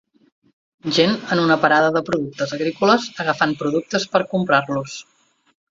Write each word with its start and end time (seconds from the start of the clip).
Gent 0.97 1.13
en 1.35 1.41
una 1.41 1.57
parada 1.65 1.93
de 1.99 2.03
productes 2.09 2.57
agrícoles 2.59 3.07
agafant 3.25 3.57
productes 3.65 4.13
per 4.17 4.27
comprar-los 4.35 5.03